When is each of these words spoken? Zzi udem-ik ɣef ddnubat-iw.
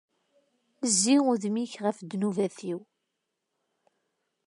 Zzi 0.91 1.15
udem-ik 1.31 1.73
ɣef 1.85 1.97
ddnubat-iw. 2.01 2.79